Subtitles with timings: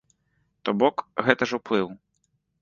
[0.65, 1.87] То бок, гэта ж уплыў.